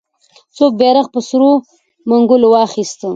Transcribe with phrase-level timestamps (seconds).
[0.57, 1.51] څوک بیرغ په سرو
[2.09, 3.01] منګولو واخیست؟